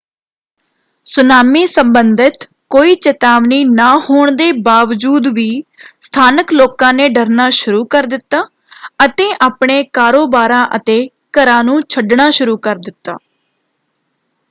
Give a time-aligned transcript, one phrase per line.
[1.05, 5.45] Tsunami ਸੰਬੰਧਿਤ ਕੋਈ ਚੇਤਾਵਨੀ ਨਾ ਹੋਣ ਦੇ ਬਾਵਜੂਦ ਵੀ
[6.01, 8.41] ਸਥਾਨਕ ਲੋਕਾਂ ਨੇ ਡਰਨਾ ਸ਼ੁਰੂ ਕਰ ਦਿੱਤਾ
[9.05, 10.99] ਅਤੇ ਆਪਣੇ ਕਾਰੋਬਾਰਾਂ ਅਤੇ
[11.33, 13.17] ਘਰਾਂ ਨੂੰ ਛੱਡਣਾ ਸ਼ੁਰੂ ਕਰ ਦਿੱਤਾ।